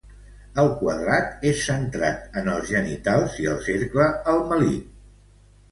[0.61, 4.91] El quadrat és centrat en els genitals, i el cercle al melic.